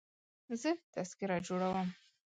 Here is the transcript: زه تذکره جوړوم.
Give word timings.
زه 0.61 0.71
تذکره 0.93 1.37
جوړوم. 1.47 1.87